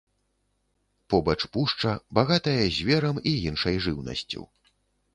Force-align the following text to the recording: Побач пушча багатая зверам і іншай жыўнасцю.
Побач 1.15 1.37
пушча 1.57 1.93
багатая 2.21 2.57
зверам 2.79 3.23
і 3.33 3.37
іншай 3.53 3.75
жыўнасцю. 3.89 4.41